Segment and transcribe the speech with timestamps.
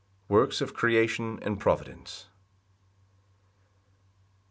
[0.29, 2.25] Works of creation and providence.